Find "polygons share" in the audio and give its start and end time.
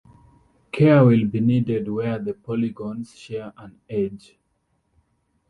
2.33-3.53